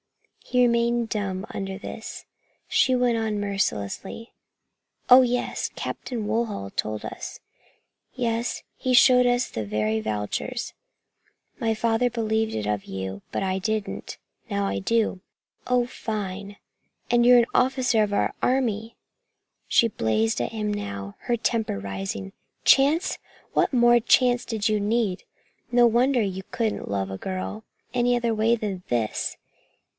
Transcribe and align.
He 0.43 0.63
remained 0.63 1.07
dumb 1.09 1.45
under 1.51 1.77
this. 1.77 2.25
She 2.67 2.93
went 2.95 3.17
on 3.17 3.39
mercilessly. 3.39 4.33
"Oh, 5.09 5.21
yes, 5.21 5.69
Captain 5.75 6.27
Woodhull 6.27 6.71
told 6.71 7.05
us. 7.05 7.39
Yes, 8.15 8.63
he 8.75 8.93
showed 8.93 9.25
us 9.25 9.47
the 9.47 9.63
very 9.65 10.01
vouchers. 10.01 10.73
My 11.59 11.73
father 11.75 12.09
believed 12.09 12.53
it 12.53 12.65
of 12.65 12.83
you, 12.85 13.21
but 13.31 13.43
I 13.43 13.59
didn't. 13.59 14.17
Now 14.49 14.65
I 14.65 14.79
do. 14.79 15.21
Oh, 15.67 15.85
fine! 15.85 16.57
And 17.11 17.25
you 17.25 17.37
an 17.37 17.45
officer 17.53 18.01
of 18.03 18.11
our 18.11 18.33
Army!" 18.41 18.97
She 19.67 19.87
blazed 19.87 20.41
out 20.41 20.47
at 20.47 20.51
him 20.51 20.73
now, 20.73 21.15
her 21.19 21.37
temper 21.37 21.79
rising. 21.79 22.33
"Chance? 22.65 23.19
What 23.53 23.71
more 23.71 23.99
chance 24.01 24.43
did 24.45 24.67
you 24.67 24.79
need? 24.81 25.23
No 25.71 25.85
wonder 25.85 26.21
you 26.23 26.41
couldn't 26.51 26.89
love 26.89 27.11
a 27.11 27.17
girl 27.19 27.63
any 27.93 28.15
other 28.17 28.33
way 28.33 28.55
than 28.55 28.83
this. 28.89 29.37